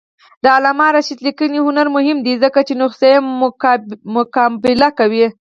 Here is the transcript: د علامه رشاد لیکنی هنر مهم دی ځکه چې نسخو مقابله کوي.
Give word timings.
د 0.43 0.45
علامه 0.55 0.87
رشاد 0.95 1.19
لیکنی 1.27 1.59
هنر 1.67 1.87
مهم 1.95 2.17
دی 2.25 2.33
ځکه 2.43 2.59
چې 2.67 2.73
نسخو 2.81 3.11
مقابله 4.17 4.89
کوي. 4.99 5.27